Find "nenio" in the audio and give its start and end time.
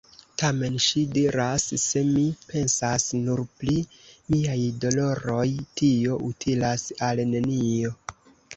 7.37-7.97